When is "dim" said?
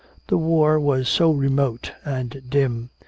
2.49-2.89